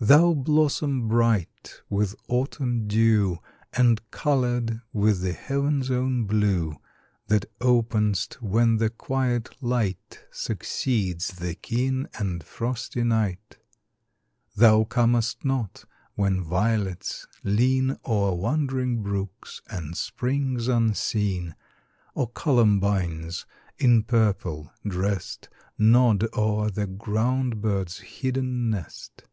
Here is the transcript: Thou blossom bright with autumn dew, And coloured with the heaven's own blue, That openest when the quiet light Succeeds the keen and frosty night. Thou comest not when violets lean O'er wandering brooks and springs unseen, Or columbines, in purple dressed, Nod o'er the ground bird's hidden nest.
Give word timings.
Thou 0.00 0.32
blossom 0.32 1.08
bright 1.08 1.82
with 1.90 2.14
autumn 2.28 2.86
dew, 2.86 3.40
And 3.72 4.00
coloured 4.12 4.80
with 4.92 5.22
the 5.22 5.32
heaven's 5.32 5.90
own 5.90 6.22
blue, 6.24 6.76
That 7.26 7.46
openest 7.60 8.40
when 8.40 8.76
the 8.76 8.90
quiet 8.90 9.60
light 9.60 10.24
Succeeds 10.30 11.34
the 11.40 11.56
keen 11.56 12.06
and 12.16 12.44
frosty 12.44 13.02
night. 13.02 13.58
Thou 14.54 14.84
comest 14.84 15.44
not 15.44 15.84
when 16.14 16.42
violets 16.44 17.26
lean 17.42 17.96
O'er 18.06 18.36
wandering 18.36 19.02
brooks 19.02 19.60
and 19.68 19.96
springs 19.96 20.68
unseen, 20.68 21.56
Or 22.14 22.28
columbines, 22.28 23.46
in 23.78 24.04
purple 24.04 24.72
dressed, 24.86 25.48
Nod 25.76 26.24
o'er 26.36 26.70
the 26.70 26.86
ground 26.86 27.60
bird's 27.60 27.98
hidden 27.98 28.70
nest. 28.70 29.24